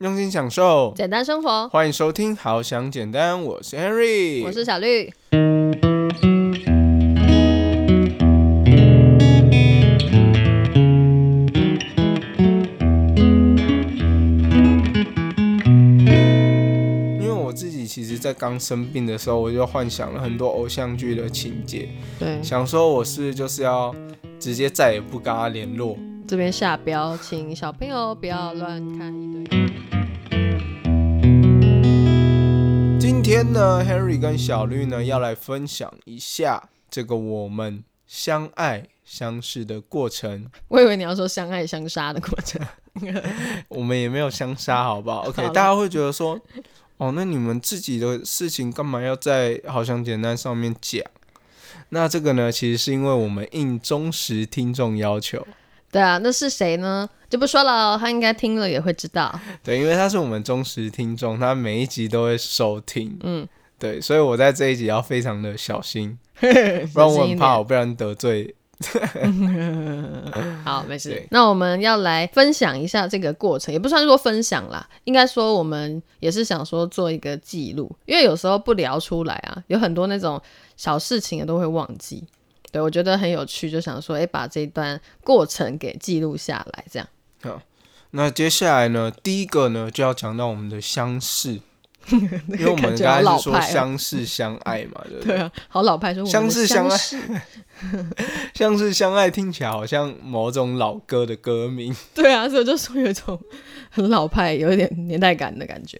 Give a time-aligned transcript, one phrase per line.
[0.00, 1.66] 用心享受，简单生活。
[1.70, 5.10] 欢迎收听《好想简单》，我是 Henry，我是小绿。
[17.18, 21.88] 因为我自己其实，在刚生病的时候，我就幻想了很多偶像剧的情节，
[22.18, 23.94] 对，想说我是就是要
[24.38, 25.96] 直接再也不跟他联络。
[26.28, 29.55] 这边下标，请小朋友不要乱看一堆。
[33.26, 40.48] 天呢，Henry 跟小绿呢要来分享一下这个我们相爱相识的过程。
[40.68, 42.64] 我以为你要说相爱相杀的过程。
[43.66, 45.26] 我们也没有相杀，好不好？
[45.28, 46.40] OK，好大家会觉得说，
[46.98, 51.02] 哦，那你们自己的事情干嘛要在好想简单上面讲？
[51.88, 55.44] 那这个呢，其实是因为我们应忠实听众要求，
[55.96, 57.08] 对啊，那是谁呢？
[57.30, 59.34] 就不说了哦，他应该听了也会知道。
[59.64, 66.46] 对，因为他是我们忠实听众，他每一集都会收听，嗯，对，所以我在这一集要非常的小心，不
[66.92, 68.54] 不然我很怕我被人得罪。
[70.62, 71.26] 好，没事。
[71.30, 80.38] 那我们要来分享一下这个过程，也不算说分享啦，应该说我们也是想说做一个记录，因为有时候不聊出来啊，有很多那种
[80.76, 82.22] 小事情也都会忘记。
[82.72, 87.08] 对我觉得很有趣，就想说，哎、把这一段过程给记录下来，这样。
[87.42, 87.62] 好
[88.10, 91.60] 那接下来呢，第一个呢就要讲到我们的相识，
[92.08, 95.36] 因为我们刚才是说相识相爱嘛，对不对？
[95.36, 96.96] 对啊，好老派，说相识相爱
[98.54, 101.94] 相识相爱听起来好像某种老歌的歌名。
[102.14, 103.38] 对啊，所以我就说有一种
[103.90, 105.98] 很老派，有一点年代感的感觉。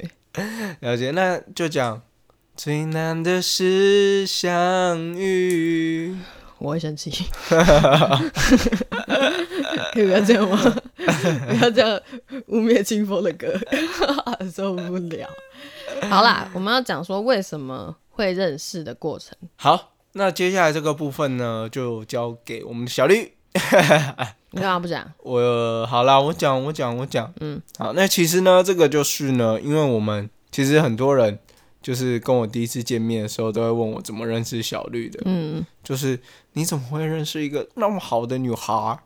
[0.80, 2.00] 了解，那就讲
[2.56, 6.16] 最难的是相遇。
[6.58, 7.10] 我会生气，
[9.92, 10.58] 可以不要这样吗？
[10.96, 12.00] 不要这样
[12.46, 13.52] 污蔑清风的歌，
[14.54, 15.28] 受不了。
[16.08, 19.36] 好啦，我们要讲说为什么会认识的过程。
[19.56, 23.32] 好，那接下来这个部分呢，就交给我们的小绿。
[24.50, 25.06] 你干嘛不讲？
[25.18, 27.32] 我好啦，我讲，我讲，我讲。
[27.40, 31.38] 嗯，好，那其实呢，这个就是呢，因为我们其实很多人
[31.86, 35.20] 就是跟我第一次见面的时候，都会问我怎么认识小绿的。
[35.24, 36.18] 嗯，就是
[36.54, 38.98] 你怎么会认识一个那么好的女孩儿？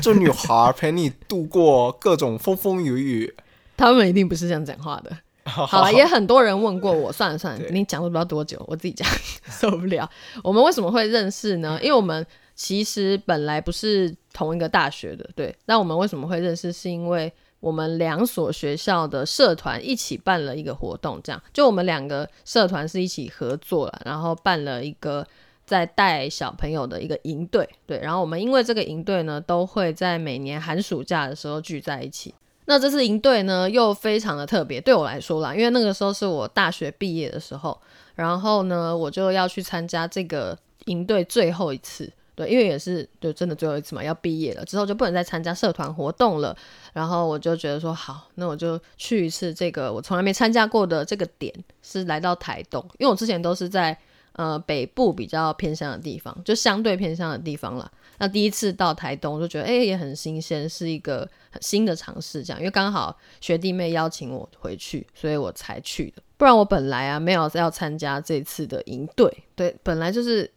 [0.00, 3.34] 这女孩儿陪你度过各种风风雨雨。
[3.76, 5.14] 他们一定不是这样讲话的。
[5.44, 9.06] 好 好了，也很多人问过我，算了算了，你讲了不知道多久，我自己讲
[9.50, 10.08] 受不了。
[10.42, 11.78] 我们为什么会认识呢？
[11.82, 15.54] 因为我们其实本来不是同一个大学的，对。
[15.66, 16.72] 那我们为什么会认识？
[16.72, 17.30] 是因为
[17.62, 25.24] 我们两所学校的社团一起办了一个活动，这样就我们两个社团是一起合作了，然后办了一个
[25.64, 28.00] 在带小朋友的一个营队，对。
[28.00, 32.34] 然后我们因为这个营队呢，都会在每年寒暑假的时候聚在一起。
[32.64, 37.80] 那这次营队呢，又非常的特别，对我来说啦，因为那个时候是我大学毕业的时候，
[38.16, 46.56] 然后呢，我就要去参加这个营队最后一次，对，因为也是就真的最后一次嘛，要毕业了之后就不能再参加社团活动了，
[46.92, 53.96] 然后我就觉得说好，那我就去一次这个我从来没参加过的这个点，是来到台东，因为我之前都是在
[54.32, 57.90] 呃北部比较偏乡的地方，就相对偏乡的地方啦。
[58.18, 66.22] 那第一次到台东，就觉得哎、也很新鲜，是一个很新的尝试，这样，因为刚好学弟妹邀请我回去，所以我才去的。
[66.36, 70.48] 不然我本来啊没有要参加这次的营队，对，本来就是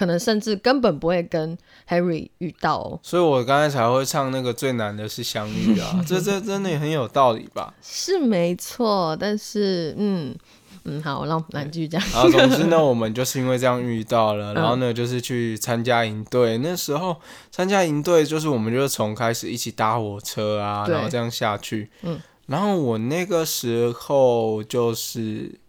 [0.00, 2.98] 可能甚至根本不会跟 Harry 遇到哦。
[3.02, 7.74] 所以我刚才才会唱那个最难的是相遇啊，这 这真的也很有道理吧？
[7.82, 10.34] 是没错，但是嗯
[10.84, 12.00] 嗯，好，让那你继续讲。
[12.14, 16.56] 然后总之呢，我们就是因为这样遇到了， 嗯然后呢，就是去参加营队。
[16.56, 17.14] 那时候
[17.50, 21.90] 参加营队，就是我们就是从开始一起搭火车啊，然后这样下去。
[22.00, 25.60] 嗯，然后我那个时候就是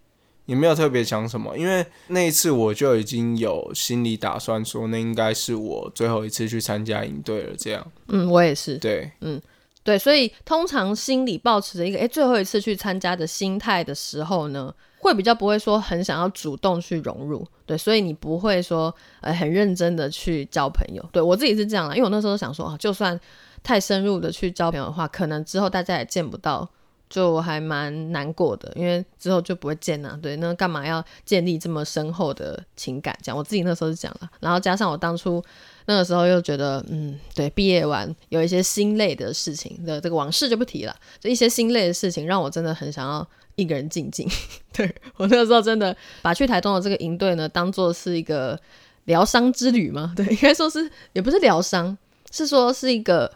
[0.46, 7.56] 也没有特别想什么，因为那一次我就已经有心里打算说，那应该是我最后一次去参加营队了。
[7.58, 8.78] 这样，嗯，我也是。
[8.78, 9.42] 对，嗯
[9.84, 21.04] 对，所以通常心里保持着一个哎最后一次去参加的心态的时候呢，会比较不会说很想要主动去融入，对，所以你不会说呃很认真的去交朋友。
[21.12, 23.20] 对我自己是这样啦，因为我那时候想说啊，就算
[23.64, 26.70] 太深入的去交朋友的话，可能之后大家也见不到。
[27.12, 30.18] 就还蛮难过的，因为之后就不会见啊。
[30.22, 33.16] 对，那干嘛要建立这么深厚的情感？
[33.22, 35.44] 讲我自己那时候是讲了，然后加上我当初
[35.88, 44.26] 那个时候又觉得，嗯，对，毕业完有一些心累的事情的这个往事就不提了，就一些心累的事情让我真的很想要一个人静静。
[44.72, 48.58] 对我那个时候真的把去台东的这个营队呢当做是一个
[49.04, 51.98] 疗伤之旅嘛， 对，应该说是也不是疗伤，
[52.32, 53.30] 是说是一个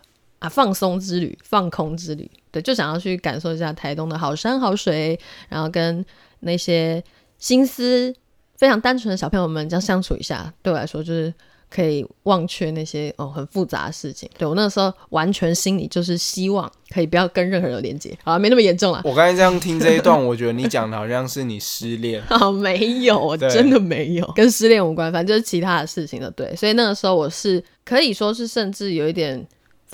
[0.45, 5.19] 啊放松之旅、放空之旅，对，就想要去感受一下台东的好山好水，
[5.49, 6.05] 然后跟
[6.41, 7.03] 那些
[7.37, 8.13] 心思
[8.57, 11.33] 非常单纯的小朋友们这样相处一下，对我来说就是
[11.69, 14.29] 可以忘却那些哦很复杂的事情。
[14.37, 19.01] 对我那个时候完全心里就是希望可以不要跟任何人有连接，好，没那么严重了。
[19.03, 22.23] 我刚才这样听这一段，我觉得你讲的好像是你失恋。
[22.29, 26.31] 哦，没有，我真的没有，跟失恋无关，反正就是其他的事情了。
[26.31, 29.45] 对，所以那个时候我是可以说是甚至有一点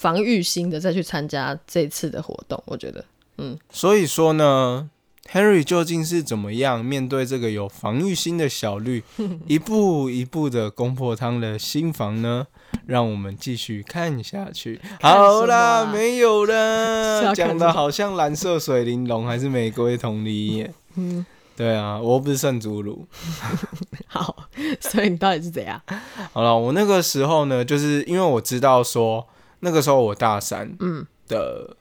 [0.01, 2.61] 防御心的再去参加这次的活动。
[2.65, 3.05] 我觉得，
[3.37, 4.89] 嗯所以说呢
[5.31, 9.03] ，Henry 究竟是怎么样面对这个有防御心的小绿，
[9.45, 12.47] 一步一步的攻破他的心房呢？
[12.87, 14.81] 让我们继续看下去。
[15.01, 20.73] 好啦，没有是了，讲的好像蓝色水玲珑还是玫瑰同梨耶。
[20.95, 21.23] 嗯，
[21.55, 23.05] 对啊，我又不是圣祖鲁。
[24.07, 24.47] 好，
[24.79, 25.79] 所以你到底是怎样？
[26.33, 29.27] 好了，我那个时候呢，就是因为我知道说
[29.61, 31.75] 那个时候我大三嗯，的，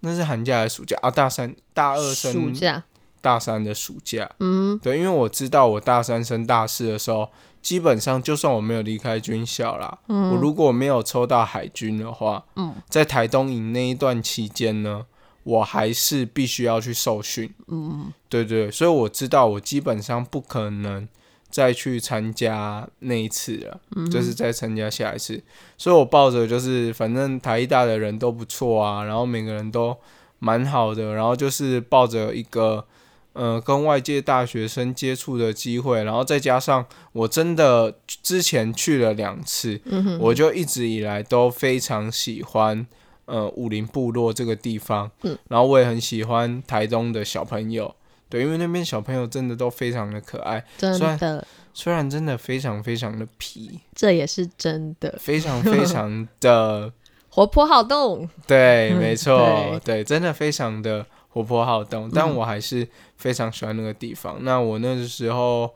[0.00, 1.10] 那是寒假还是暑假啊？
[1.10, 2.82] 大三、大二暑升假，
[3.20, 4.30] 大三的暑假。
[4.40, 7.30] 嗯对，因为我知道我大三升大四的时候，
[7.62, 15.06] 基本上就算我没有离开军校啦，嗯我如果没有抽到海军的话，嗯在台东营那一段期间呢，
[15.42, 17.52] 我还是必须要去受训。
[17.68, 21.08] 嗯，对对，所以我知道我基本上不可能
[21.54, 25.40] 再去参加那一次了，嗯就是再参加下一次。
[25.78, 29.96] 所以我抱着就是反正台艺大的人都不错啊，然后每个人都
[30.40, 32.84] 蛮好的，然后就是抱着一个
[33.34, 42.84] 呃跟外界大学生接触的机会，然后再加上我真的之前去了两次，嗯，我就一直以来都非常喜欢
[43.26, 47.94] 呃武林部落这个地方，嗯，然后我也很喜欢台中的小朋友，
[48.34, 56.92] 对，因为那边小朋友真的都非常的可爱，真虽然的，虽然真的非常非常的皮，这也是真的，非常非常的
[57.30, 64.38] 活泼好动，对，嗯没错，对，真的非常的活泼好动，但嗯我还是非常喜欢那个地方。
[64.40, 65.70] 那我那个时候。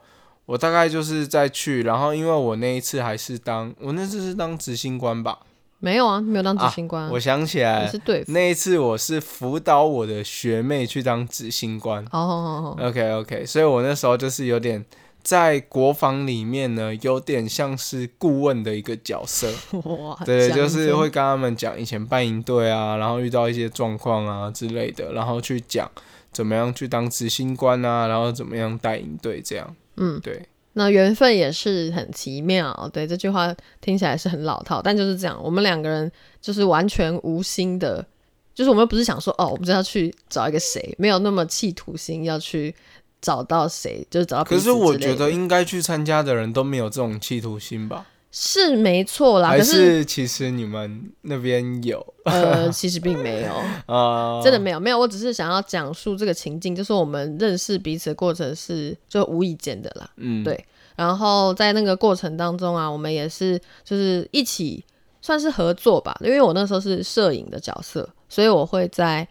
[0.49, 5.39] 我大概就是在去，然后因为我那一次还是当我那次是当执行官吧，
[5.81, 7.91] 没有啊，没有当执行官啊，我想起来
[8.27, 12.05] 那一次我是辅导我的学妹去当执行官。
[12.07, 14.85] 哦哦哦，OK OK，所以我那时候就是有点
[15.23, 19.53] 在国防里面呢，有点像是顾问的一个角色。
[19.71, 25.89] 哦 哇，对，就是会跟他们讲以前办营队啊，然后遇到一些状况啊之类的，然后去讲
[26.33, 29.77] 怎么样去当执行官啊，然后怎么样带营队这样。
[29.97, 30.47] 嗯，对，
[30.79, 36.11] 那缘分也是很奇妙，对这句话听起来是很老套，但就是这样，我们两个人
[36.41, 38.07] 就是完全无心的，
[38.55, 42.73] 就是我们不是想说哦，我们就要去找一个谁，没有那么企图心要去
[43.21, 48.07] 找到谁，就是找到可是我觉得应该去参加的人都没有这种企图心吧？
[48.31, 53.53] 是没错啦，还可是是其实你们那边有呃，其实并没有。
[53.93, 54.41] 啊？
[54.43, 60.09] 真的没有，没有，我只是想要讲述这个情境，就是我们认识彼此的过程是就无意间的啦。
[60.17, 60.63] 嗯，对
[60.95, 64.85] 然后在那个过程当中啊，我们也是就是一起
[65.23, 69.27] 算是合作吧，因为我那时候是摄影的角色，所以我会在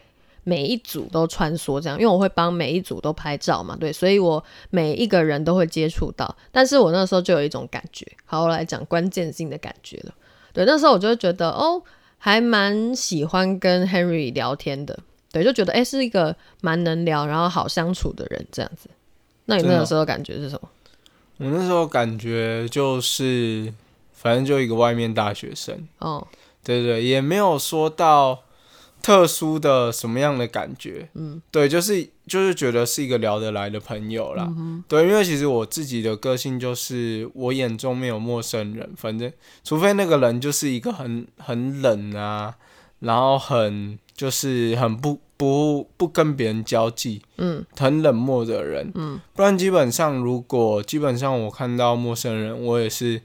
[0.47, 6.33] 每一组都穿梭这样，因为我会帮每一组都拍照嘛，对，所以我每一个人都会接触到。
[6.53, 10.13] 但是我那时候就有一种感觉，好，我来讲关键性的感觉了。
[10.53, 11.83] 对，那时候我就会觉得哦，
[12.17, 14.97] 还蛮喜欢跟 Henry 聊天的，
[15.33, 18.89] 对，就觉得诶是一个蛮能聊，然后好相处的人这样子。
[19.47, 20.69] 那你那个时候感觉是什么？
[21.39, 23.73] 我那时候感觉就是，
[24.13, 26.25] 反正就一个外面大学生，哦，
[26.63, 28.43] 对对，也没有说到
[29.07, 39.31] 特殊的什么样的感觉，嗯，对，就是就是觉得是一个聊得来的朋友啦，嗯对，因为其实我自己的个性就是我眼中没有陌生人，反正
[39.63, 42.55] 除非那个人就是一个很很冷啊，
[42.99, 47.65] 然后很就是很不不不跟别人交际，嗯。
[47.79, 53.21] 很冷漠的人，嗯，不然基本上如果基本上我看到陌生人，我也是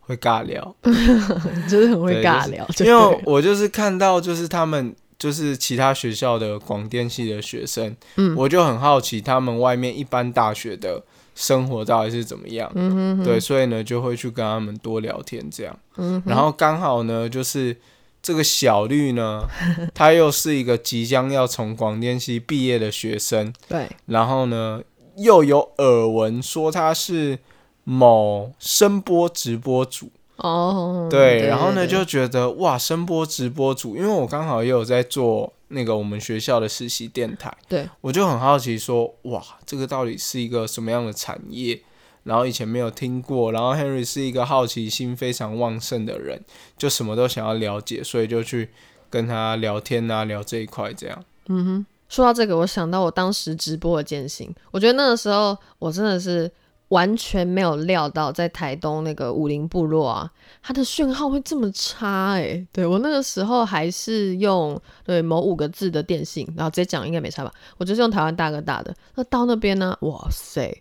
[0.00, 0.74] 会尬聊，
[1.68, 8.34] 就是很会尬聊，就因为我就是看到就是他们就是其他学校的广电系的学生，嗯。
[8.36, 11.02] 我就很好奇他们外面一般大学的
[11.34, 17.76] 生活到底是怎么样，嗯哼哼，对，所以呢就会去跟他们多聊天这样，嗯，然后刚好呢就是。
[18.22, 19.42] 这个小绿呢，
[19.94, 24.82] 他又是一个即将要从广电系毕业的学生，对，然后呢，
[25.18, 27.38] 又有耳闻说他是
[27.84, 41.80] 某声波直播主，哦，对，然后呢就觉得哇，声波直播主，因为我刚好也有在做那个我们学校的实习电台，对，我就很好奇说，哇，这个到底是一个什么样的产业？
[42.24, 46.42] 然后以前没有听过，然后 Henry 是一个好奇心非常旺盛的人，
[46.76, 48.70] 就什么都想要了解，所以就去
[49.08, 51.24] 跟他聊天啊，聊这一块这样。
[51.46, 56.50] 嗯哼，说到这个，我想到我当时直播的艰辛，我觉得那个时候我真的是
[56.88, 60.30] 完全没有料到，在台东那个武林部落啊，
[60.62, 68.94] 它的讯号会这么差诶、对我那个时候还是用对某五个字的电信，然后直接讲应该没差吧，我就是用台湾大哥大的。
[69.14, 70.80] 那到那边呢，哇塞，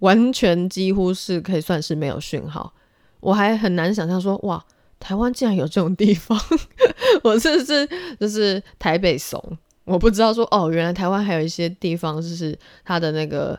[0.00, 2.72] 完全几乎是可以算是没有讯号，
[3.20, 4.64] 我还很难想象说哇。
[5.00, 6.36] 台湾竟然有这种地方，
[7.22, 7.88] 我是是
[8.18, 9.40] 就是台北怂，
[9.84, 13.56] 我不知道说哦，原来台湾还有一些地方就是它的那个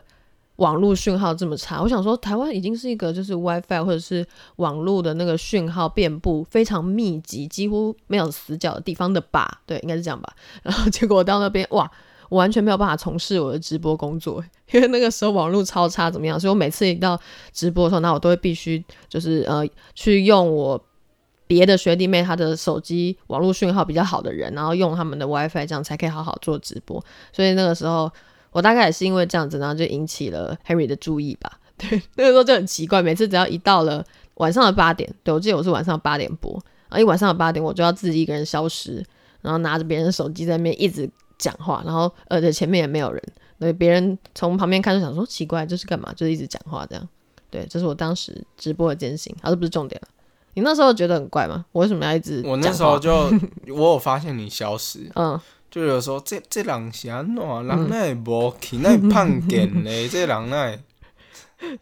[0.60, 1.82] 网络讯号这么差。
[1.82, 4.26] 我想说，台湾已经是一个就是 WiFi 或者是
[4.56, 9.60] 网络的那个讯号遍布非常密集，几乎没有死角的地方的吧？
[9.66, 10.32] 对，应该是这样吧。
[10.62, 11.90] 然后结果到那边，哇，
[12.28, 16.38] 我完全没有办法从事我的直播工作，因为那个时候网络超差，怎么样？
[16.38, 17.18] 所以我每次一到
[17.52, 20.82] 直播的时候，那我都会必须就是呃去用我。
[21.46, 27.04] 别的学弟妹他的手机网络讯号比较好的人，然后用他们的 WiFi，这样才可以好好做直播。
[27.32, 28.08] 所以那个时候，
[28.52, 31.58] 我大概也是因为这样子，然后就引起了 Henry 的注意吧。
[31.76, 34.04] 对，那个时候就很奇怪，每次只要一到了
[34.34, 36.52] 晚上的八点，对我记得我是晚上八点播，
[36.88, 39.02] 然后一晚上的八点我就要自己一个人消失，
[39.40, 43.22] 然后拿着别人的手机在那边一直讲话，然后而且前面也没有人，
[43.58, 46.12] 对，别人从旁边看就想说奇怪，这是干嘛？
[46.14, 47.08] 就是一直讲话这样。
[47.50, 50.08] 对，这是我当时直播的艰辛，好，这不是重点了。
[50.54, 51.64] 你那时候觉得很怪吗？
[51.72, 52.42] 我为什么要一直？
[52.44, 53.32] 我那时候就
[53.68, 55.40] 我有发现你消失，嗯，
[55.70, 60.76] 就有时候这这人是安怎，人那无去，那胖见嘞， 这人那。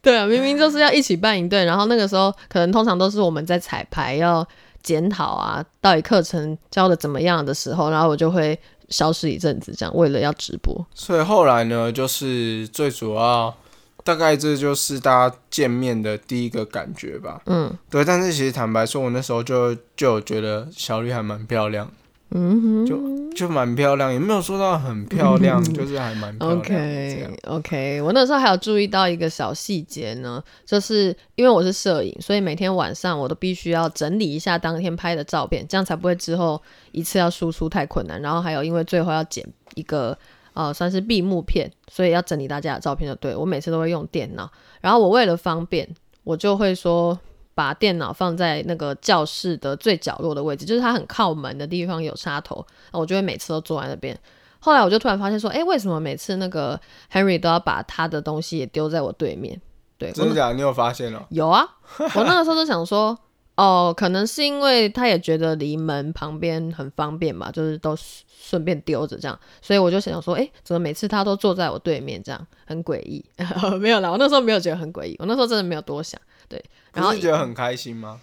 [0.03, 4.47] 对啊，明明就是要一起办一队，然后那个时候可能通常都是我们在彩排要
[4.83, 10.85] 检讨啊，到底课程教的怎么样的时候，然后我就会消失一阵子，这样为了要直播。
[10.95, 13.57] 所以后来呢，就是最主要，
[14.03, 17.41] 大概这就是大家见面的第一个感觉吧。
[17.47, 17.73] 嗯。
[17.89, 21.89] 对，但是其实坦白说，我那时候就就有觉得小绿还蛮漂亮，
[22.31, 36.61] 嗯哼，就就蛮漂亮，也没有说到很漂亮，就是还蛮漂亮 OK OK，我那时候还有注意到一个小细节呢，就是因为我是摄影，所以每天晚上我都必须要整理一下当天拍的照片，这样才不会之后
[36.93, 38.21] 一次要输出太困难。
[38.21, 39.43] 然后还有因为最后要剪
[39.75, 40.17] 一个
[40.53, 44.51] 呃算是闭幕片，所以要整理大家的照片就对我每次都会用电脑，
[44.83, 45.89] 然后我为了方便，
[46.25, 47.19] 我就会说。
[47.59, 54.17] 把电脑放在那个教室的最角落的位置，就是它很靠门的地方有插头，那我就会每次都坐在那边。
[54.61, 56.81] 后来我就突然发现说，哎、为什么每次那个
[57.13, 59.61] Henry 都要把他的东西也丢在我对面？
[59.97, 60.55] 对，真的假的？
[60.55, 61.19] 你有发现哦？
[61.31, 61.67] 有啊，
[62.15, 63.19] 我那个时候就想说，
[63.59, 73.25] 哦，可能是因为他也觉得离门旁边很方便吧，就是都顺便丢着这样，所以我就想说，哎、怎么每次他都坐在我对面，这样很诡异？
[73.81, 78.21] 没有啦，我那时候没有觉得很诡异，我那时候真的没有多想，对，然后你觉得很开心吗？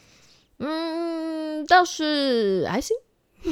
[0.59, 2.95] 嗯，倒是还行。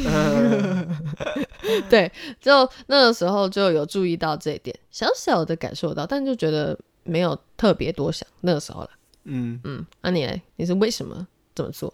[1.90, 2.10] 对，
[2.40, 8.28] 就那个时候就有注意到这一点，小小的感受到，但就觉得没有特别多想。
[8.42, 8.90] 那个时候了，
[9.26, 10.42] 嗯，嗯，那、你嘞？
[10.56, 11.94] 你是为什么这么做？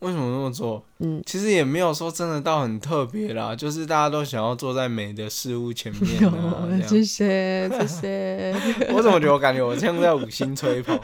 [0.00, 0.84] 为什么那么做？
[0.98, 6.18] 嗯，其实也没有说真的到很特别啦，就是大家都想要坐在美的事物前面
[6.86, 8.54] 谢谢，谢谢。
[8.92, 10.94] 我怎么觉得我感觉我像在五星吹捧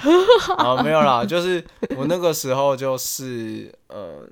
[0.59, 0.81] 啊？
[0.85, 1.65] 没有啦，就是
[1.97, 4.29] 我那个时候就是呃，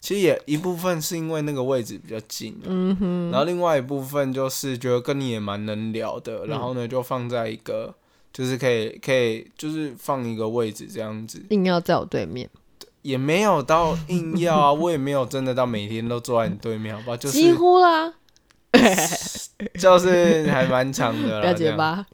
[0.00, 7.94] 其实也一部分是因为那个位置比较近啊、嗯哼，然后另外一部分就是觉得跟你也蛮能聊的，然后呢就放在一个
[8.34, 12.50] 就是可以可以就是放一个位置这样子，硬要在我对面，
[13.02, 17.16] 也没有到 硬要啊，我也没有真的到每天都坐在你对面，好不好？
[17.16, 18.12] 就几乎啦，
[19.78, 22.06] 就是还蛮长的啦， 不要这样，结巴，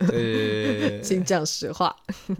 [0.00, 1.94] 对对对对对请讲实话。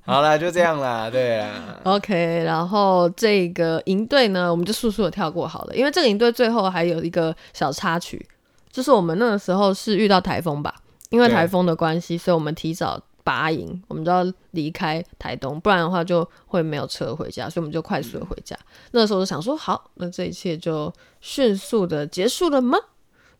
[0.07, 1.78] 好啦，就这样啦，对啦。
[1.85, 8.26] OK，然后这个营队呢，我们就速速的跳过好了，因为这个营队最后还有一个小插曲，
[8.73, 10.75] 就是我们那个时候是遇到台风吧，
[11.11, 18.56] 因为台风的关系，所以我们提早拔营，我们就要离开台东，不然的话就会没有车回家，所以我们就快速的回家。
[18.92, 22.78] 那个时候就想说，好，那这一切就迅速的结束了吗？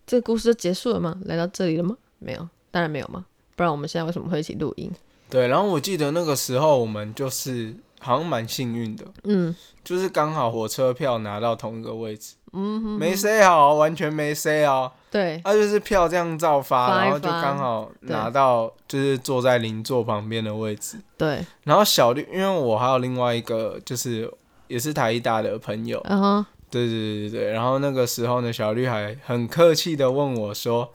[0.05, 1.17] 这个故事就结束了吗？
[1.27, 1.97] 来到这里了吗？
[2.19, 3.25] 没有，当然没有嘛，
[3.55, 4.91] 不然我们现在为什么会一起录音？
[5.31, 24.31] 对，然后我记得那个时候我们就是好像蛮幸运的，嗯，就是刚好火车票拿到同一个位置，嗯哼，没 say 好，完全没 say 哦，对，他、就是票这样照发，然后就刚好拿到就是坐在邻座旁边的位置，对，然后小绿，因为我还有另外一个就是
[24.69, 26.45] 也是台一大的朋友，然后。
[26.69, 30.91] 对对对对对，然后那个时候呢，小绿还很客气的问我说：“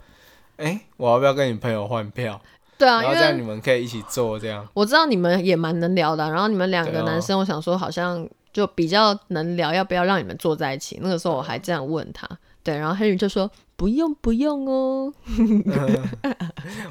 [0.57, 2.39] 哎、我要不要跟你朋友换票？
[2.77, 4.67] 对啊，因然后这样你们可以一起坐这样。
[4.73, 10.99] 我知道你们也蛮能聊的啊、然后你们两个男生，我想说好像就比较能聊，要不要让你们坐在一起？
[11.01, 12.27] 那个时候我还这样问他，
[12.63, 15.13] 对，然后 Henry 就说不用不用哦，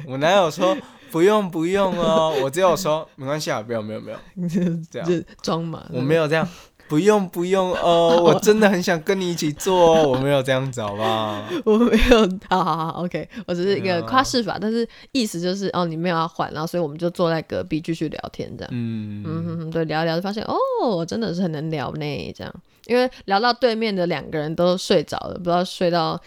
[0.06, 0.76] 我男友说
[1.10, 2.34] 不用不用哦？
[2.42, 4.18] 我只有说没关系啊，不用没有没有，
[4.90, 6.46] 这样就装嘛，我没有这样。
[6.88, 11.40] 不用不用哦， 我真的很想跟你一起做哦，我没有这样子好不好？
[11.64, 22.52] 我没有，好好好，OK，我只是一个夸饰法，但是意思就是哦，你没有要换，然后所以我们就坐在隔壁继续聊天这样，嗯嗯，对，聊一聊就发现哦，真的是很能聊呢，这样，
[22.90, 26.20] 因为聊到对面的两个人都睡着了，不知道睡到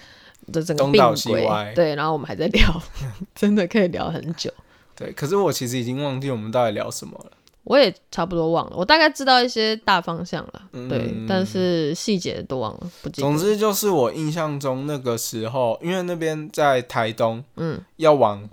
[0.53, 2.81] 的整个病鬼，对，然后我们还在聊，
[3.35, 4.49] 真的可以聊很久。
[4.95, 7.31] 对，可是我其实已经忘记我们到底聊什么了。
[7.65, 13.27] 我也差不多忘了，我大概知道一些大方向了，对，但是细节都忘了，不记得。
[13.27, 18.49] 总之就是我印象中那个时候，因为那边在台东，嗯，要往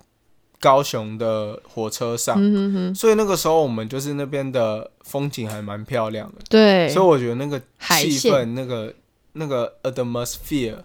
[0.61, 8.95] 高雄的火车上，嗯所以那个时候我们就是那边的风景还蛮漂亮的，对，所以我觉得那个气氛，那个
[9.33, 10.77] 那个 atmosphere。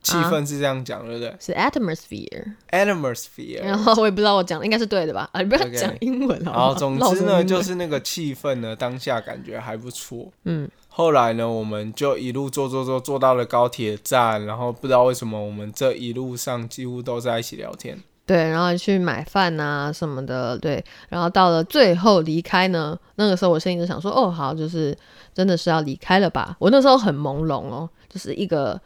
[0.00, 1.36] 气氛是这样讲，对不对？
[1.40, 2.54] 是 atmosphere。
[2.70, 3.62] atmosphere。
[3.62, 5.28] 然后我也不知道我讲的应该是对的吧？
[5.32, 6.52] 啊，你不要讲英文哦。
[6.52, 10.32] 好，总之呢，就是那个气氛呢，当下感觉还不错。
[10.44, 10.70] 嗯。
[10.88, 17.98] 后来呢，我们就一路坐坐坐坐到了高铁站，然后不知道为什么，我们这一路上几乎都在一起聊天。
[18.28, 20.84] 对，然后去买饭啊什么的，对。
[21.08, 24.96] 然后到了最后离开呢，那个时候我心里就想说，哦，好，就是
[25.34, 26.56] 真的是要离开了吧？
[26.60, 28.80] 我那时候很朦胧哦，就是一个。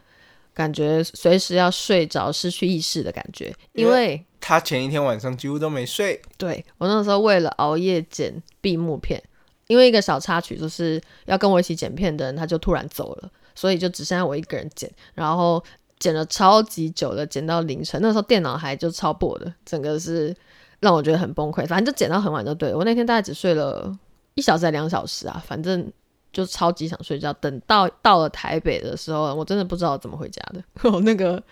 [0.54, 6.20] 感觉随时要睡着、失去意识的感觉，因为他前一天晚上几乎都没睡。
[6.36, 8.30] 对我那时候为了熬夜剪
[8.60, 9.18] 闭幕片，
[9.66, 15.64] 因为一个小插曲就是要跟我一起剪片的人他就突然走了，所以就只剩下我一个人剪，然后
[16.02, 18.02] 剪了超级久的，剪到凌晨。
[18.02, 20.34] 那时候电脑还就超薄的，整个是
[20.80, 21.64] 让我觉得很崩溃。
[21.64, 22.76] 反正就剪到很晚就对了。
[22.76, 23.96] 我那天大概只睡了
[24.34, 25.92] 一小时、还两小时啊，反正。
[26.32, 30.64] 就超级想睡觉，等到到了台北的时候，我真的不知道怎么回家的。
[30.90, 31.42] 我那个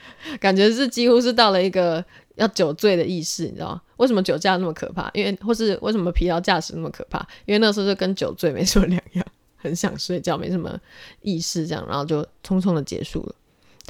[0.41, 2.03] 感觉是几乎是到了一个
[2.37, 3.83] 要酒醉的意识，你知道吗？
[3.99, 5.11] 为什么酒驾那么可怕？
[5.13, 7.19] 因为或是为什么疲劳驾驶那么可怕？
[7.45, 10.75] 因为那时候就跟酒醉没什么两样，很想睡觉，没什么
[11.21, 13.35] 意识，这样，然后就匆匆的结束了。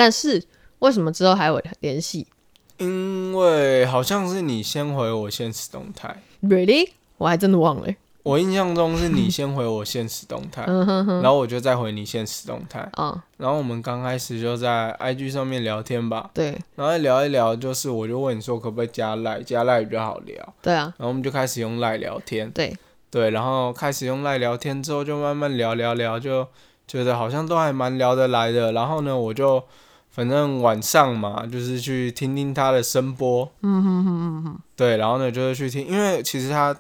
[0.01, 0.43] 但是
[0.79, 2.27] 为什么之后还有联系？
[2.79, 6.93] 因为好像是你先回我现实动态，Really？
[7.19, 7.87] 我还真的忘了。
[8.23, 12.91] 我印象中是你先回我现实动态，然后我就再回你现实动态。
[13.37, 16.31] 然后我们刚开始就在 IG 上面聊天吧。
[16.33, 16.57] 对。
[16.77, 20.55] 然后聊一聊，就是我就问你说可不可以加赖，加赖比较好聊。
[20.63, 20.95] 对啊。
[20.97, 22.51] 然后我们就开始用赖聊天。
[22.53, 22.75] 对。
[23.11, 26.49] 对，然后开始用赖聊天之后，就慢慢聊聊聊，就
[26.89, 28.73] 觉得好像都还蛮聊得来的。
[28.73, 29.63] 然后呢，我就
[30.11, 33.51] 反正晚上嘛，就是去听听他的声波。
[33.63, 34.61] 嗯哼哼哼哼。
[34.77, 36.77] 对，然后呢，就是去听，因为其实他。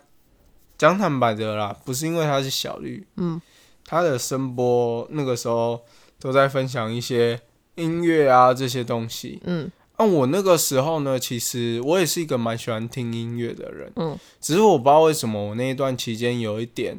[0.78, 3.38] 讲坦白的啦，不是因为他是小绿，嗯，
[3.84, 5.78] 他的声波那个时候
[6.18, 7.38] 都在分享一些
[7.74, 16.98] 音乐啊这些东西，嗯，那我那个时候呢，其实我也是一个蛮喜欢听音乐的人，嗯，只是我不知道为什么我那一段期间有一点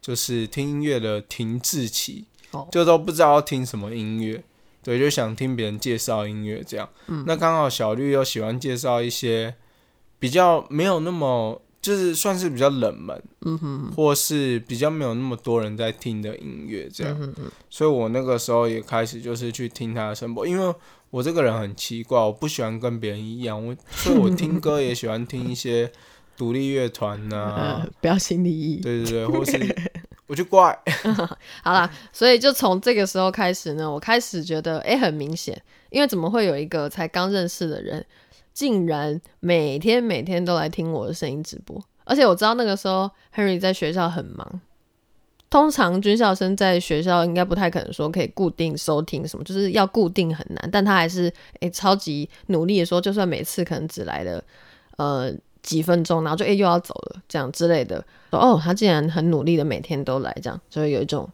[0.00, 2.24] 就是听音乐的停滞期，
[2.72, 4.42] 就都不知道要听什么音乐，
[4.88, 9.54] 对，就想听别人介绍音乐这样，嗯，那刚好小绿又喜欢介绍一些
[10.18, 11.60] 比较没有那么。
[11.80, 17.34] 就是算是比较冷门，嗯哼，或是比较没有那么多人在听的音乐这样，
[17.70, 20.74] 所以我那个时候也开始就是去听他的声波，因为
[21.10, 25.90] 我这个人很奇怪，我不喜欢跟别人一样，我所以我听歌也喜欢听一些
[26.36, 29.52] 独立乐团呐， 不要心理意义，对对对，或是
[30.28, 30.78] 我就怪，
[31.64, 35.60] 好了，所以就从这个时候开始呢，我开始觉得哎，很明显，
[35.90, 38.04] 因为怎么会有一个才刚认识的人？
[38.52, 44.60] 竟然每天每天都来听我的声音直播，而且我知道那个时候 Henry 在学校很忙。
[45.48, 50.68] 通常军校生在学校应该不太可能说可以固定收听什么，就是要固定很难。
[50.70, 54.44] 但他还是诶超级努力的说，就算每次可能只来了
[54.98, 55.32] 呃
[55.68, 58.02] 几分钟，然后就诶又要走了这样之类的。
[58.30, 61.28] 哦，他竟然很努力的每天都来，这样就会有一种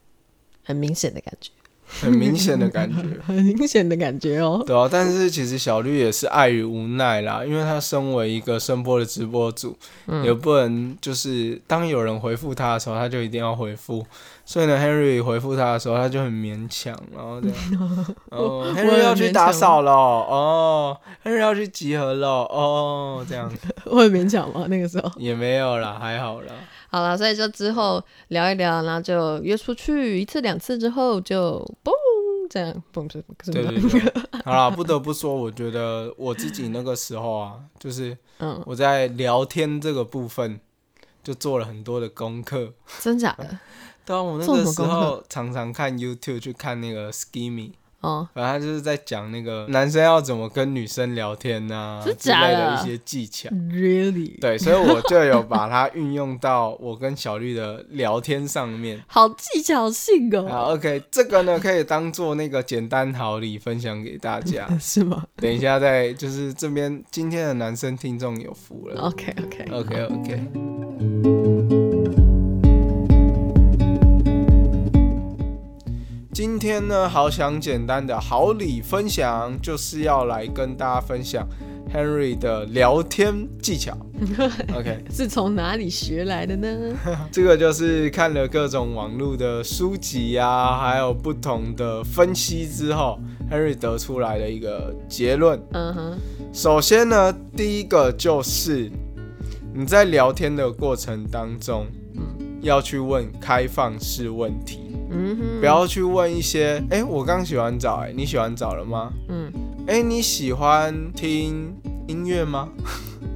[0.64, 1.52] 很明显的感觉。
[2.00, 4.62] 很明显的感觉， 很明显的感觉哦。
[4.66, 9.76] 对啊，但是其实小绿也是碍于无奈啦，因为他身为一个声波的直播主，
[10.22, 14.04] 也不能就是当有人回复他的时候，他就一定要回复。
[14.46, 17.56] 所以呢，Henry 回复他的时候，他就很勉强，然后这样。
[18.30, 23.48] 哦，Henry 要去打扫了哦，Henry 要去集合了哦，这样。
[23.48, 23.56] 子。
[23.86, 24.66] 会勉强吗？
[24.68, 26.48] 那个时候也没有啦，还好啦。
[26.94, 31.90] 好了，所以就之后聊一聊，然后就约出去一次两次之后就嘣
[32.48, 34.12] 这样嘣是对对对。
[34.44, 40.60] 好了，不得不说，我觉得我自己那个时候啊，就是嗯，我在聊天这个部分
[41.24, 42.72] 就做了很多的功课。
[43.00, 43.58] 真假的？
[44.06, 47.72] 对啊，我那个时候常常看 YouTube 去看那个 Skimmy，
[48.04, 53.48] 哦，反正他就是在讲那个男生要怎么跟女生聊天呐、真之类假的的一些技巧。
[53.50, 54.38] Really？
[54.38, 59.02] 对，所以我就有把它运用到我跟小绿的聊天上面。
[59.08, 60.46] 好技巧性哦。
[60.46, 64.68] 好，OK，这个呢可以当做那个简单好礼分享给大家。
[64.78, 69.00] 是吗等一下再就是这边今天的男生听众有福了。
[69.00, 69.64] ？OK OK。
[69.72, 71.53] OK OK。
[76.34, 81.46] 今天呢，好想简单的好礼分享，就是要来跟大家分享
[81.94, 83.96] Henry 的聊天技巧。
[84.76, 86.68] OK，是从哪里学来的呢？
[87.30, 93.16] 这个就是看了各种网络的书籍啊，还有不同的分析之后
[93.48, 95.62] ，Henry 得出来的一个结论。
[95.70, 96.18] 嗯哼，
[96.52, 98.90] 首先呢，第一个就是
[99.72, 101.86] 你在聊天的过程当中，
[102.64, 109.12] 要去问开放式问题，嗯哼，不要去问一些，哎、我刚洗完澡，哎，你洗完澡了吗？
[109.28, 109.52] 嗯，
[109.86, 111.72] 哎、你喜欢听
[112.08, 112.68] 音乐吗？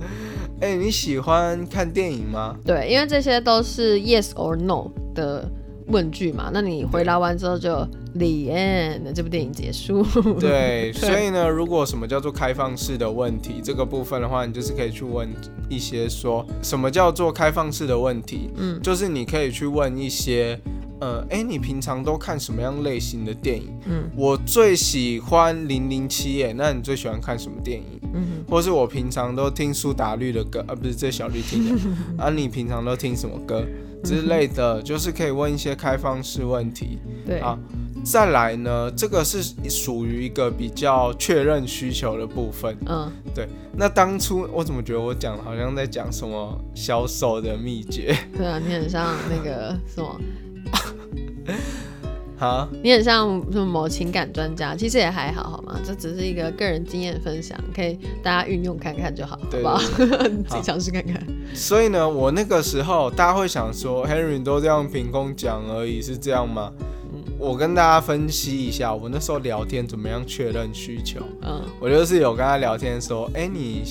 [0.61, 2.57] 哎、你喜欢看电影吗？
[2.64, 5.49] 对，因为这些都是 yes or no 的
[5.88, 6.51] 问句嘛。
[6.53, 7.70] 那你回答完之后就
[8.14, 10.05] the end，这部电影结束。
[10.40, 15.29] 对，所以呢，如果什么叫做开放式的问题，这个部分的话，你就是可以去问
[15.68, 20.59] 一些说什么叫做开放式的问题，嗯就是你可以去问一些，
[21.01, 23.68] 呃，哎，你平常都看什么样类型的电影？
[23.87, 28.01] 嗯我最喜欢零零七耶，那你最喜欢看什么电影？
[28.14, 31.83] 嗯或是我平常都听苏打绿的歌，啊，不是这小绿听的，
[32.24, 33.62] 啊，你平常都听什么歌
[34.04, 36.98] 之类的，就是可以问一些开放式问题。
[37.04, 37.58] 哼，对，啊
[38.04, 42.74] 再来呢，这个是属于一个比较确认需求的部分。
[42.87, 50.18] 嗯，对那当初我怎么觉得我讲的好像在讲什么销售的秘诀对啊，你很像那个什么，
[52.38, 52.68] 哈？
[52.83, 55.79] 你很像什么某情感专家，其实也还好，好吗？
[55.85, 59.81] 这只是一个个人经验分享，可以大家运用看看就好，好对不好？
[60.29, 61.20] 你 自己好尝试看看。
[61.55, 66.72] 所以呢，我那个时候大家会想说，Henry 都这样凭空讲而已，是这样吗？
[67.38, 71.20] 我跟大家分析一下，我那时候聊天怎么样确认需求。
[71.42, 73.83] 嗯我就是有跟他聊天说，哎、你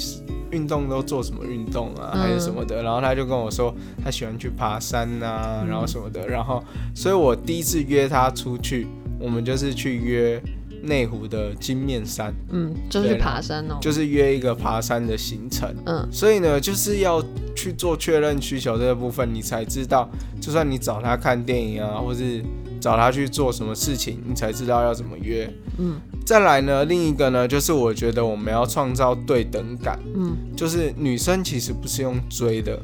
[0.51, 2.81] 运动都做什么运动啊，嗯还是什么的？
[2.83, 6.27] 然后他就跟我说，他喜欢去爬山啊、然后什么的。
[6.27, 6.63] 然后，
[6.95, 8.87] 所以我第一次约他出去，
[9.19, 10.41] 我们就是去约
[10.83, 13.77] 内湖的金面山，嗯，就是去爬山哦。
[13.81, 15.73] 就是约一个爬山的行程。
[15.85, 17.23] 嗯所以呢，就是要
[17.55, 22.43] 去做确认需求这个部分，你才知道，就算你找他看电影啊，或是
[22.79, 25.49] 找他去做什么事情，你才知道要怎么约。
[25.77, 32.77] 嗯再来呢，另一个呢，就是我觉得我们要创造对等感，嗯，就是女生其实不是用追的，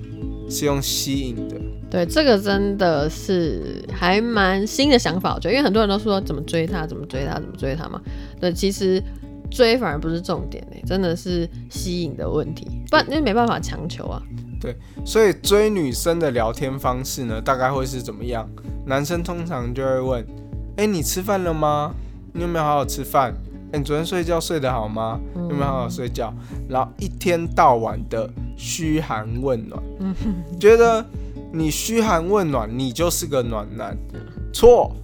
[0.49, 1.56] 是用吸引的。
[1.91, 8.01] 对，这个真的是还蛮新的想法，我觉得，因为很多人都说怎么追他，怎么追他，怎么追他嘛。
[8.39, 9.03] 对，其实
[9.51, 14.23] 追反而不是重点诶，真的是吸引的问题，不然因为没办法强求啊。
[15.06, 18.47] 所以追女生的聊天方式呢，大概会是怎么样？
[18.86, 20.28] 男生通常就会问
[20.78, 21.93] ：“哎、你吃饭了吗？
[22.34, 23.34] 你有没有好好吃饭？
[23.71, 25.19] 哎、你昨天睡觉睡得好吗？
[25.36, 26.34] 有没有好好睡觉？”
[26.69, 29.82] 然后一天到晚的嘘寒问暖，
[30.60, 31.06] 觉得
[31.52, 33.97] 你嘘寒问暖，你就是个暖男，
[34.54, 34.95] 错，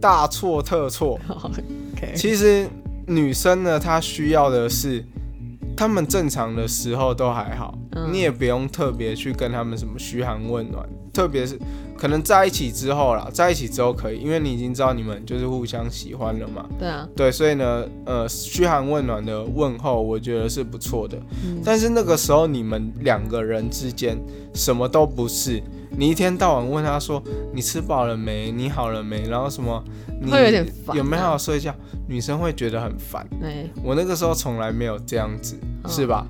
[0.00, 1.18] 大错特错。
[2.14, 2.68] 其实
[3.06, 5.04] 女生呢，她需要的是，
[5.76, 8.12] 她们正常的时候都还好，嗯。
[8.12, 11.58] 你也不用特别去跟他们什么嘘寒问暖，特别是
[11.96, 21.18] 可能在一起之后啦，在一起之后可以，因为你已经知道你们就是互相喜欢了嘛，对啊，对，所以呢，呃，嘘寒问暖的问候，我觉得是不错的。
[21.44, 21.60] 嗯。
[21.64, 24.16] 但是那个时候你们两个人之间
[24.54, 25.62] 什么都不是，
[25.96, 27.22] 你一天到晚问他说
[27.54, 29.82] 你吃饱了没，你好了没，然后什么
[30.20, 31.74] 你会有点烦啊有没有好好睡觉，
[32.06, 33.26] 女生会觉得很烦。
[33.40, 36.26] 对，我那个时候从来没有这样子，嗯是吧？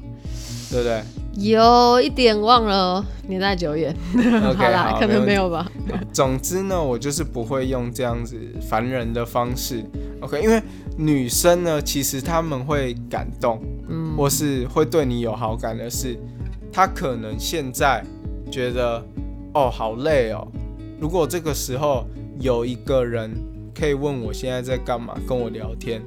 [0.70, 1.02] 对不对？
[1.38, 3.94] 有一点忘了哦，年代久远。
[4.14, 5.70] OK， 好啦，好可能没有吧。
[6.12, 9.84] 总之呢，我就是不会用这样子烦人的方式
[10.20, 10.42] ，OK？
[10.42, 10.62] 因为
[10.96, 16.18] 女生呢，其实她们会感动，嗯，或是会对你有好感的是，
[16.72, 18.02] 她可能现在
[18.50, 19.04] 觉得
[19.56, 20.46] 哦好累哦，
[21.00, 22.06] 如果这个时候
[22.38, 23.34] 有一个人
[23.74, 26.02] 可以问我现在在干嘛，跟我聊天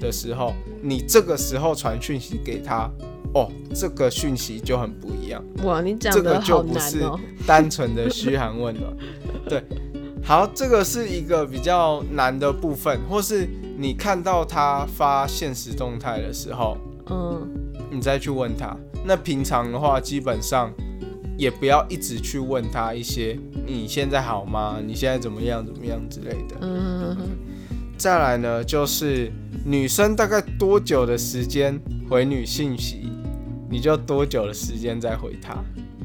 [0.00, 2.88] 的时候，你这个时候传讯息给他，
[3.34, 5.42] 哦，这个讯息就很不一样。
[5.64, 7.02] 哇，你讲这个就不是。
[7.44, 8.96] 单纯的嘘寒问暖。
[9.50, 9.60] 对，
[10.22, 16.78] 好，这个是一个比较难的部分，或是你看到他发现实动态的时候，
[17.10, 17.48] 嗯，
[17.90, 18.76] 你再去问他。
[19.04, 20.72] 那平常的话，基本上
[21.36, 24.78] 也不要一直去问他一些你现在好吗？
[24.84, 25.64] 你现在怎么样？
[25.64, 26.56] 怎么样之类的。
[26.60, 27.16] 嗯，
[27.96, 29.30] 再来呢，就是
[29.64, 33.08] 女生大概多久的时间回女信息，
[33.70, 35.56] 你就多久的时间再回她。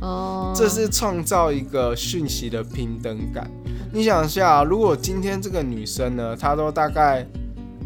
[0.01, 3.49] 哦，这是创造一个讯息的平等感。
[3.91, 7.25] 你想一下，如果今天这个女生呢，她都大概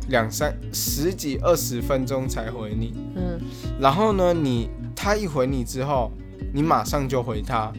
[0.10, 3.40] 两三十几二十分钟才回你，嗯，
[3.80, 6.12] 然后呢，你她一回你之后，
[6.54, 7.72] 你马上就回他，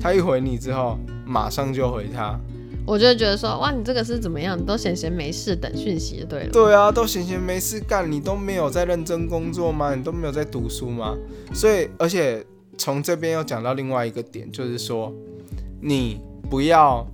[0.00, 2.38] 他一回你之后，马上就回他。
[2.84, 4.58] 我就会觉得说，哇，你这个是怎么样？
[4.58, 6.50] 你都闲闲没事等讯息就对了。
[6.50, 9.94] 对啊，都闲闲没事干，你都没有在认真工作吗？
[9.94, 11.16] 你都没有在读书吗？
[11.54, 12.44] 所以，而且
[12.76, 15.12] 从这边又讲到另外一个点，就是说，
[15.80, 17.06] 你不要，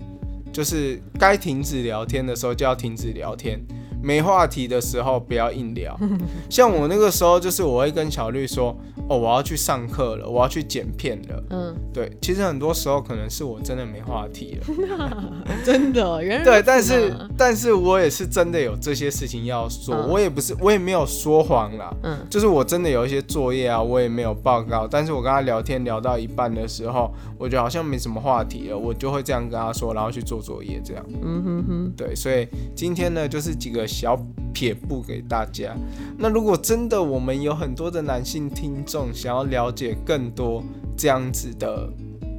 [0.50, 3.60] 就是该停止聊天的时候就要停止聊天，
[4.02, 5.98] 没话题的时候不要硬聊。
[6.48, 8.76] 像我那个时候，就是我会跟小绿说，
[9.08, 11.44] 哦，我要去上课了，我要去剪片了。
[11.50, 14.66] 嗯，对，其实很多时候可能是我真的没话题了。
[15.64, 31.04] 真的，原来对，但是但是我也是真的有这些事情要做，嗯我也不是我也没有说谎啦，嗯就是我真的有一些作业啊，我也没有报告，但是我跟他聊天聊到一半的时候，我觉得好像没什么话题了，我就会这样跟他说，然后去做作业这样。
[31.22, 34.16] 嗯哼哼，对，所以今天呢，就是几个小
[34.52, 35.74] 撇步给大家。
[36.16, 40.62] 那如果真的我们有很多的男性听众想要了解更多
[40.96, 41.88] 这样子的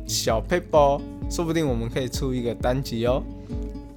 [0.08, 3.22] 小 paper，说不定我们可以出一个单集哦。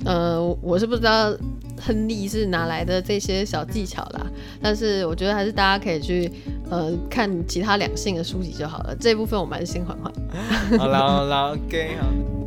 [0.04, 1.32] 呃，我是不知道
[1.80, 4.26] 亨利是哪来的这些小技巧啦，
[4.60, 6.30] 但是我觉得还是大家可以去
[6.68, 8.96] 呃看其他两性的书籍就好了。
[8.96, 10.12] 这一部分我们还是先缓缓。
[10.76, 12.41] 好啦好啦，OK 好。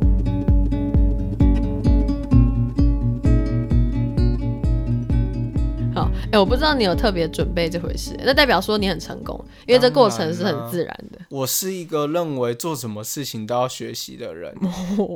[6.36, 11.18] 哎、我不知道你有特别准备这回事，那代表说你很成功，因为这过程是很自然的。
[11.30, 14.54] 我是一个认为做什么事情都要学习的人，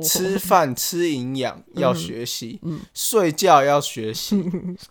[0.01, 2.59] 吃饭吃营养要学习，
[2.95, 4.43] 睡觉要学习，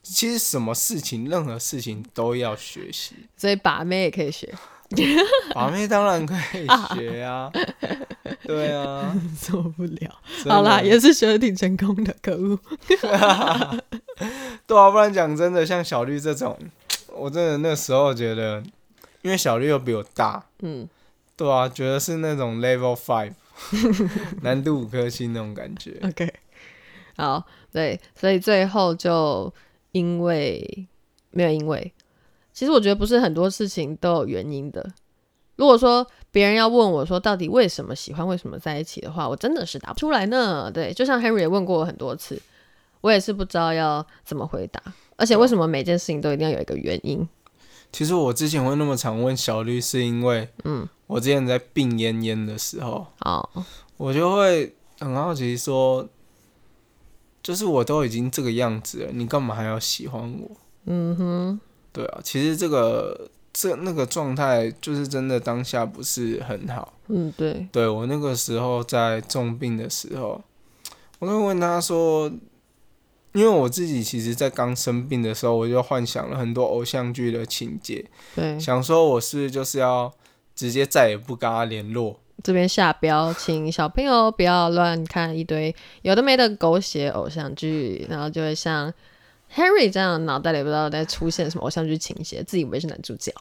[0.04, 3.16] 其实什么事情，任何事情都要学习。
[3.36, 4.54] 所以把妹也可以学，
[5.54, 7.50] 把妹当然可以学啊，
[8.42, 10.20] 对啊，受不了。
[10.48, 12.58] 好啦，也是学的挺成功的，可恶。
[14.66, 16.58] 对啊，不然讲真的，像小绿这种，
[17.14, 18.62] 我真的那时候觉得，
[19.22, 20.88] 因为小绿又比我大，嗯，
[21.36, 23.32] 对啊，觉得是那种 level five，
[24.42, 25.96] 难度五颗星那种感觉。
[26.02, 26.32] OK，
[27.16, 29.52] 好，对，所以最后就
[29.92, 30.86] 因为
[31.30, 31.92] 没有因为，
[32.60, 34.86] 其实我觉得不是很多事情都有原因的。
[35.56, 40.70] 如果说别人要问我说到底为什么喜欢、为什么在一起的话，我真的是答不出来呢。
[40.70, 42.38] 对，就像 Henry 也问过我很多次，
[43.00, 44.78] 我也是不知道要怎么回答。
[45.16, 47.26] 而且为什么每件事情都一定要有一个原因？
[47.90, 53.48] 其实我之前会那么常问小绿，是因为，嗯，我之前在病恹恹的时候，哦，
[53.96, 56.06] 我就会很好奇说，
[57.42, 60.50] 就是我都已经这个样子了，你干嘛还要喜欢我？
[60.84, 61.60] 嗯哼，
[61.92, 66.92] 对啊，其实这个这那个状态，就是真的当下不是很好。
[67.08, 70.40] 嗯，对，对我那个时候在重病的时候，
[71.18, 72.30] 我就问他说，
[73.32, 80.12] 因为我自己其实，在刚生病的时候，我就幻想了很多偶像剧的情节，对，想说我是就是要
[80.54, 82.20] 直接再也不跟他联络。
[82.42, 88.90] 这边下标，请小朋友不要乱看一堆有的没的狗血偶像剧，然后就会像
[89.54, 93.32] Harry 这样脑袋里不知道在出现什么偶像剧情节，自以为是男主角。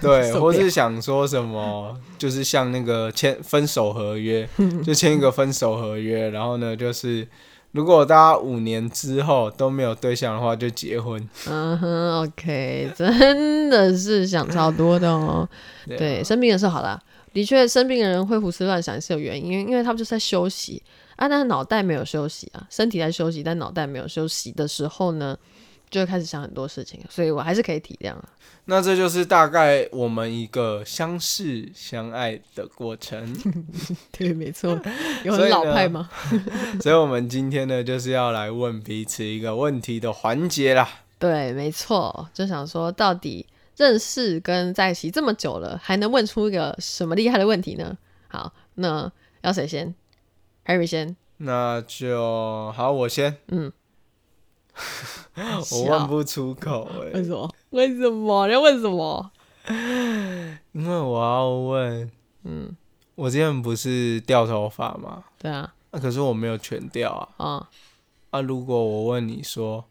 [0.00, 4.48] 对， 或是想说什么，就是像那个签分手合约，
[4.82, 7.26] 就签一个分手合约，然后呢，就是
[7.72, 11.28] 如果大家五年之后都没有对象的话，就结婚。
[11.48, 15.48] 嗯哼，OK，真的是想超多的哦。
[15.86, 17.00] 对啊对，生病的时候好啦，
[17.32, 20.82] 的确生病的人会胡思乱想是有原因，因为因为他们就是在休息
[21.16, 25.36] 啊，但是脑袋没有休息啊，身体在休息，但脑袋没有休息的时候呢，
[25.90, 28.28] 就会开始想很多事情，所以我还是可以体谅啊。
[28.66, 33.36] 那这就是大概我们一个相识相爱的过程。
[34.16, 34.80] 对，没错，
[35.24, 36.08] 有很老派吗？
[36.80, 40.88] 所以，我们今天呢，就是要来问彼此一个问题的环节啦。
[41.18, 43.44] 对，没错，就想说到底
[43.76, 47.96] 认识跟在一起这么久了，还能问出一个什么厉害的问题呢？
[48.28, 49.10] 好，那
[49.42, 49.94] 要谁先
[50.66, 51.16] ？Harry 先。
[51.38, 53.72] 那就好，我先，嗯，
[55.72, 57.54] 我问不出口哎、为什么？
[57.70, 58.46] 为什么？
[58.46, 59.30] 你要问什么？
[60.72, 62.10] 因为我要问，
[62.44, 62.76] 嗯，
[63.16, 65.24] 我之前不是掉头发吗？
[65.38, 67.28] 对啊，啊，可是我没有全掉啊。
[67.44, 67.68] 啊、
[68.30, 69.84] 啊，如果我问你说，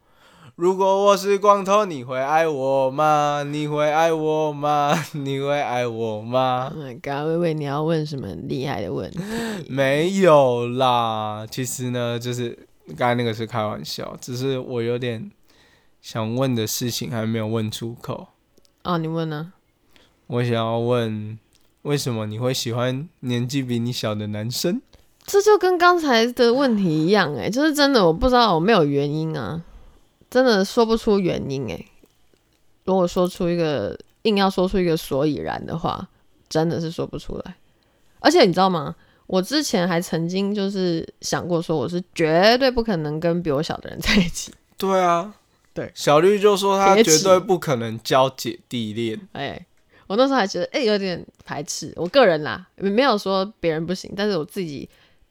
[0.62, 3.42] 如果我是光头，你会爱我吗？
[3.42, 4.94] 你会爱我吗？
[5.14, 9.18] 你会爱我吗 Oh？my god，微微，你要问什么厉害的问题？
[9.68, 12.56] 没有啦，其实呢，就是
[12.96, 15.32] 刚才那个是开玩笑，只是我有点
[16.00, 18.28] 想问的事情还没有问出口。
[18.84, 19.54] 哦，你问呢？
[20.28, 21.40] 我想要问，
[21.82, 24.80] 为什么你会喜欢年纪比你小的男生？
[25.26, 29.64] 这就跟刚才的问题一样、欸，就是真的我不知道，我没有原因啊，
[30.32, 31.86] 真的说不出原因、欸，
[32.86, 36.10] 如果说出一个硬要说出一个所以然的话，
[36.50, 37.56] 真的是说不出来。
[38.22, 38.96] 而且你知道吗？
[39.28, 44.54] 我之前还曾经就是想过，说我是绝对不可能跟比我小的人在一起。
[44.78, 45.36] 对啊，
[45.74, 49.20] 对，小绿就说他绝对不可能交姐弟恋。
[49.34, 49.66] 哎、
[50.08, 51.94] 我那时候还觉得，哎、有点排斥。
[51.96, 54.90] 我个人啦，没有说别人不行，但是我自己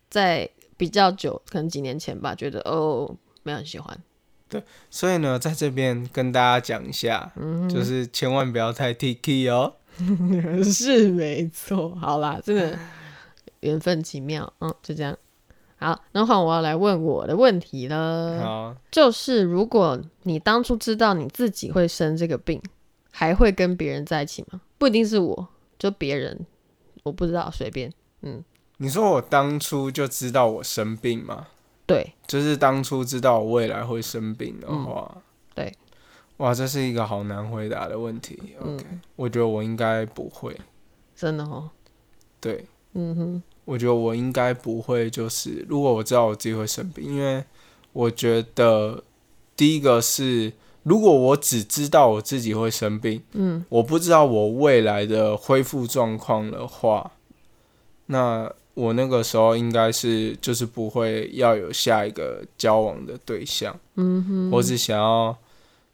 [0.09, 3.99] 在比较久，可能几年前吧，觉得哦，没有很喜欢。
[4.91, 9.75] 所以呢，在这边跟大家讲一下，嗯就是千万不要太 T K 哦。
[10.65, 11.95] 是没错。
[11.97, 12.79] 好啦，真的
[13.61, 15.17] 缘分奇妙，嗯，就这样。
[15.79, 22.61] 好，那换我要来问我的问题了，好，就是如果你当初知道你自己会生这个病，
[23.11, 24.61] 还会跟别人在一起吗？
[24.79, 26.47] 不一定是我，就别人，
[27.03, 27.93] 我不知道，随便。
[28.23, 28.45] 嗯
[28.83, 31.49] 你说我当初就知道我生病吗？
[31.91, 35.21] 对，就是当初知道我未来会生病的话，
[35.57, 35.75] 对，
[36.37, 38.39] 哇，这是一个好难回答的问题。
[38.61, 40.57] OK，、我觉得我应该不会。
[41.17, 41.69] 真的哦，
[42.41, 47.45] 对，嗯哼，我觉得我应该不会，就是如果我知道我自己会生病，因为
[47.93, 49.03] 我觉得
[49.57, 50.53] 第一个是，
[50.85, 57.11] 如果我只知道我自己会生病，嗯，我不知道我未来的恢复状况的话，
[58.07, 65.37] 那我那个时候应该是就是不会要有下一个交往的对象，嗯哼，我只想要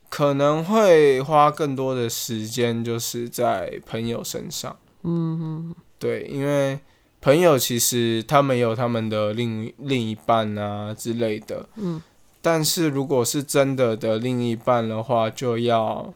[0.09, 4.77] 可能会花更多的时间就是在朋友身上。
[5.03, 6.79] 嗯哼，对，因为
[7.21, 12.01] 朋友其实他们有他们的另另一半啊之类的，嗯，
[12.43, 16.13] 但是如果是真的的另一半的话，就要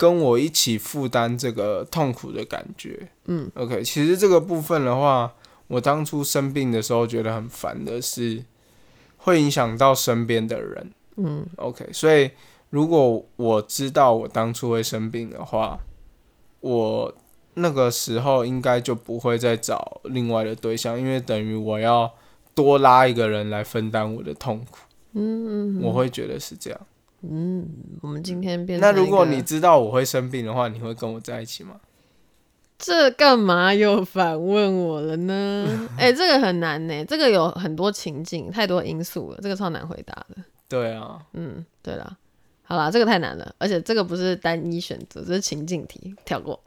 [0.00, 3.10] 跟我一起负担这个痛苦的感觉。
[3.26, 5.30] 嗯，OK，其实这个部分的话，
[5.66, 8.42] 我当初生病的时候觉得很烦的是，
[9.18, 10.90] 会影响到身边的人。
[11.18, 12.30] 嗯 OK，所以
[12.70, 15.78] 如果我知道我当初会生病的话，
[16.60, 17.14] 我
[17.52, 22.10] 那个时候应该就不会再找另外的对象，因为等于我要
[22.54, 24.78] 多拉一个人来分担我的痛苦，
[25.12, 26.80] 嗯嗯我会觉得是这样。
[27.22, 27.68] 嗯，
[28.00, 31.76] 我们今天变那如果你知道我会生病的话，你会跟我在一起吗？
[32.78, 35.66] 这干嘛又反问我了呢？
[35.98, 40.42] 哎、这个很难呢，这个有很多情境，太多因素了，这个超难回答的。
[40.66, 42.16] 对啊，嗯，对啦，
[42.62, 46.58] 好啦，这个太难了，而且这个不是单一选择，这是情境题，跳过。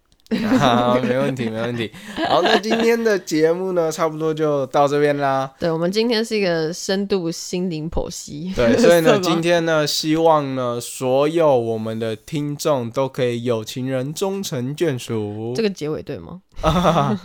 [0.59, 1.91] 好，没问题，没问题。
[2.27, 5.51] 好，那今天的节目呢，差不多就到这边啦。
[5.59, 8.53] 对，我们今天是一个深度心灵剖析。
[8.55, 15.63] 对，所以呢， 今天呢，希望呢，所有我们的听众都可以有情人终成眷属这。
[15.63, 16.41] 个结尾对吗？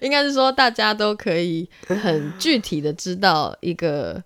[0.00, 4.20] 应该是说大家都可以很具体的知道一个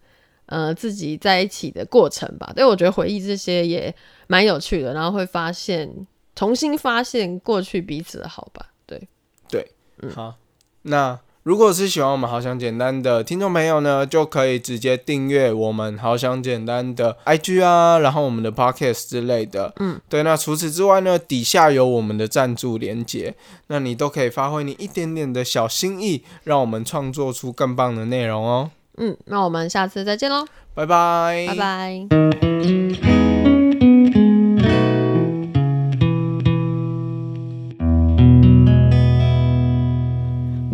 [0.46, 2.52] 呃自己在一起的过程吧。
[2.54, 3.92] 对，我觉得回忆这些也
[4.28, 5.90] 蛮有趣的，然后会发现
[6.34, 8.66] 重新发现过去彼此的好吧。
[8.86, 9.08] 对
[9.48, 9.66] 对，
[10.14, 10.34] 好，
[10.82, 19.72] 那如果是喜欢我们好想简单的听众朋友呢，就可以直接订阅我们好想简单的 IG 啊，然后我们的 Podcast 之类的。
[19.78, 20.22] 嗯，对。
[20.22, 23.34] 那除此之外呢，底下有我们的赞助连接，
[23.66, 28.70] 那你都可以发挥你一点点的小心意，让我们创作出更棒的内容哦。
[28.96, 33.23] 嗯，那我们下次再见喽，拜拜，拜拜。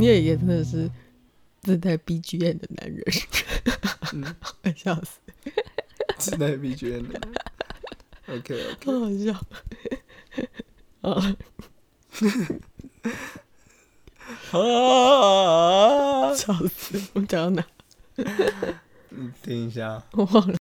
[0.00, 0.90] 你也也真的是
[1.60, 3.04] 自带 BGM 的男人，
[4.62, 5.18] 快 笑死，
[6.16, 7.20] 自带 B G M 的。
[8.28, 8.86] OK OK。
[8.90, 9.34] 好好笑。
[11.02, 11.36] 啊！
[16.34, 17.00] 笑死！
[17.12, 17.66] 我们讲到哪？
[19.42, 20.02] 听一下。
[20.12, 20.58] 我忘了。